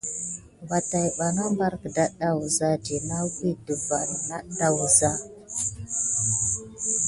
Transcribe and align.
Vo 0.67 0.77
täbana 0.91 1.43
ɓarbar 1.43 1.73
ke 1.81 1.87
ɗeɗa 1.95 2.27
wuza 2.37 2.69
dit 2.83 3.03
nekua 3.09 3.31
pay 3.35 3.53
ɗe 3.65 3.73
van 3.87 4.09
à 4.35 4.37
ɗaɗa 4.57 4.67
wuza. 4.77 5.09